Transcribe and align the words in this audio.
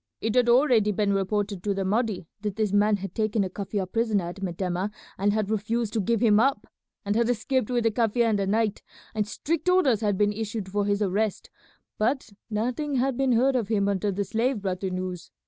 It 0.19 0.33
had 0.33 0.49
already 0.49 0.91
been 0.91 1.13
reported 1.13 1.61
to 1.61 1.75
the 1.75 1.85
Mahdi 1.85 2.25
that 2.41 2.55
this 2.55 2.73
man 2.73 2.95
had 2.97 3.13
taken 3.13 3.43
a 3.43 3.51
Kaffir 3.51 3.85
prisoner 3.85 4.29
at 4.29 4.41
Metemmeh 4.41 4.89
and 5.15 5.31
had 5.31 5.51
refused 5.51 5.93
to 5.93 6.01
give 6.01 6.21
him 6.21 6.39
up, 6.39 6.65
and 7.05 7.15
had 7.15 7.29
escaped 7.29 7.69
with 7.69 7.83
the 7.83 7.91
Kaffir 7.91 8.27
in 8.31 8.35
the 8.37 8.47
night; 8.47 8.81
and 9.13 9.27
strict 9.27 9.69
orders 9.69 10.01
had 10.01 10.17
been 10.17 10.33
issued 10.33 10.69
for 10.69 10.85
his 10.85 11.03
arrest, 11.03 11.51
but 11.99 12.31
nothing 12.49 12.95
had 12.95 13.15
been 13.15 13.33
heard 13.33 13.55
of 13.55 13.67
him 13.67 13.87
until 13.87 14.11
the 14.11 14.23
slave 14.23 14.59
brought 14.63 14.79
the 14.79 14.89
news. 14.89 15.29